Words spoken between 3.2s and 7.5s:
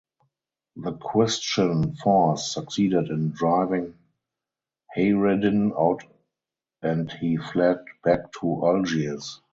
driving Hayreddin out and he